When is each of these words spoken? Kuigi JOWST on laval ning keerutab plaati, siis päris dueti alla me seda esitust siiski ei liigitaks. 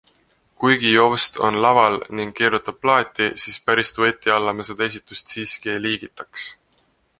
Kuigi 0.61 0.93
JOWST 0.93 1.37
on 1.47 1.57
laval 1.65 1.97
ning 2.19 2.33
keerutab 2.39 2.79
plaati, 2.87 3.29
siis 3.43 3.61
päris 3.69 3.95
dueti 3.99 4.35
alla 4.39 4.57
me 4.57 4.67
seda 4.71 4.89
esitust 4.93 5.33
siiski 5.37 5.75
ei 5.77 5.81
liigitaks. 5.87 6.51